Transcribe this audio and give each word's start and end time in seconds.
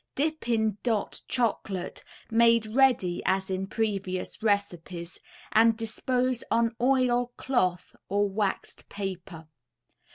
Dip 0.15 0.49
in 0.49 0.79
"Dot" 0.81 1.21
Chocolate, 1.27 2.03
made 2.31 2.65
ready 2.65 3.21
as 3.23 3.51
in 3.51 3.67
previous 3.67 4.41
recipes, 4.41 5.19
and 5.51 5.77
dispose 5.77 6.43
on 6.49 6.75
oil 6.81 7.33
cloth 7.37 7.95
or 8.09 8.27
waxed 8.27 8.89
paper. 8.89 9.45